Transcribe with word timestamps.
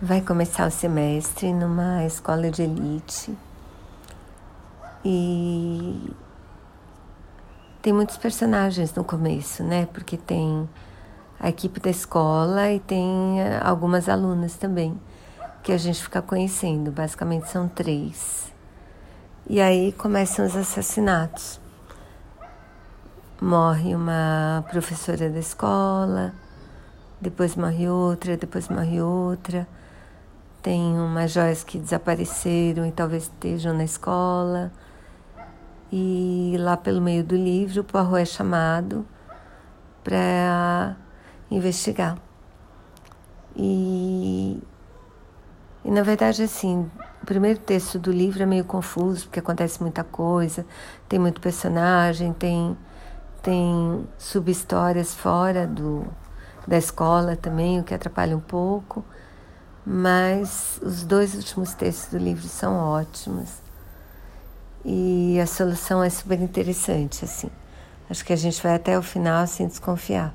vai 0.00 0.20
começar 0.20 0.66
o 0.66 0.70
semestre 0.70 1.52
numa 1.52 2.04
escola 2.04 2.50
de 2.50 2.62
elite 2.62 3.36
e 5.02 6.14
tem 7.80 7.92
muitos 7.92 8.16
personagens 8.16 8.92
no 8.94 9.04
começo, 9.04 9.62
né? 9.62 9.86
Porque 9.92 10.16
tem 10.16 10.68
a 11.38 11.48
equipe 11.48 11.80
da 11.80 11.88
escola 11.88 12.70
e 12.72 12.80
tem 12.80 13.40
eh, 13.40 13.60
algumas 13.62 14.08
alunas 14.08 14.54
também 14.56 15.00
que 15.62 15.72
a 15.72 15.78
gente 15.78 16.02
fica 16.02 16.20
conhecendo. 16.20 16.90
Basicamente 16.90 17.48
são 17.48 17.68
três. 17.68 18.52
E 19.48 19.60
aí 19.60 19.92
começam 19.92 20.44
os 20.44 20.56
assassinatos. 20.56 21.60
Morre 23.40 23.94
uma 23.94 24.64
professora 24.68 25.30
da 25.30 25.38
escola, 25.38 26.34
depois 27.20 27.54
morre 27.54 27.88
outra, 27.88 28.36
depois 28.36 28.68
morre 28.68 29.00
outra. 29.00 29.66
Tem 30.66 30.82
umas 30.98 31.30
joias 31.30 31.62
que 31.62 31.78
desapareceram 31.78 32.84
e 32.84 32.90
talvez 32.90 33.22
estejam 33.22 33.72
na 33.72 33.84
escola. 33.84 34.72
E 35.92 36.56
lá 36.58 36.76
pelo 36.76 37.00
meio 37.00 37.22
do 37.22 37.36
livro, 37.36 37.82
o 37.82 37.84
Poirot 37.84 38.16
é 38.16 38.24
chamado 38.24 39.06
para 40.02 40.96
investigar. 41.48 42.18
E, 43.54 44.60
e 45.84 45.90
na 45.92 46.02
verdade, 46.02 46.42
assim, 46.42 46.90
o 47.22 47.26
primeiro 47.26 47.60
texto 47.60 47.96
do 47.96 48.10
livro 48.10 48.42
é 48.42 48.46
meio 48.46 48.64
confuso, 48.64 49.26
porque 49.26 49.38
acontece 49.38 49.80
muita 49.80 50.02
coisa, 50.02 50.66
tem 51.08 51.20
muito 51.20 51.40
personagem, 51.40 52.32
tem, 52.32 52.76
tem 53.40 54.04
sub-histórias 54.18 55.14
fora 55.14 55.64
do, 55.64 56.04
da 56.66 56.76
escola 56.76 57.36
também, 57.36 57.78
o 57.78 57.84
que 57.84 57.94
atrapalha 57.94 58.36
um 58.36 58.40
pouco 58.40 59.04
mas 59.86 60.80
os 60.82 61.04
dois 61.04 61.34
últimos 61.34 61.72
textos 61.72 62.10
do 62.10 62.18
livro 62.18 62.48
são 62.48 62.74
ótimos 62.74 63.48
e 64.84 65.38
a 65.40 65.46
solução 65.46 66.02
é 66.02 66.10
super 66.10 66.40
interessante, 66.40 67.24
assim. 67.24 67.48
Acho 68.10 68.24
que 68.24 68.32
a 68.32 68.36
gente 68.36 68.60
vai 68.60 68.74
até 68.74 68.98
o 68.98 69.02
final 69.02 69.46
sem 69.46 69.68
desconfiar. 69.68 70.34